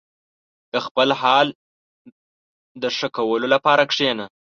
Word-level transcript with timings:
•د 0.73 0.75
خپل 0.85 1.09
حال 1.21 1.47
د 2.81 2.83
ښه 2.97 3.07
کولو 3.17 3.47
لپاره 3.53 3.83
کښېنه. 3.91 4.25